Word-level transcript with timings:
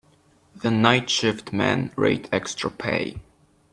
The 0.55 0.71
night 0.71 1.11
shift 1.11 1.53
men 1.53 1.91
rate 1.95 2.27
extra 2.31 2.71
pay. 2.71 3.19